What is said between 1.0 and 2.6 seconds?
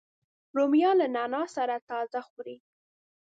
له نعناع سره تازه خوري